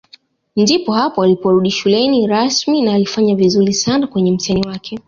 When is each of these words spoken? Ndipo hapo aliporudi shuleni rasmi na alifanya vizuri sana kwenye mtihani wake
Ndipo 0.55 0.91
hapo 0.91 1.23
aliporudi 1.23 1.71
shuleni 1.71 2.27
rasmi 2.27 2.81
na 2.81 2.93
alifanya 2.93 3.35
vizuri 3.35 3.73
sana 3.73 4.07
kwenye 4.07 4.31
mtihani 4.31 4.67
wake 4.67 4.99